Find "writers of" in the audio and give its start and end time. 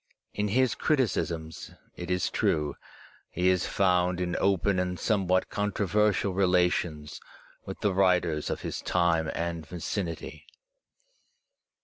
7.93-8.61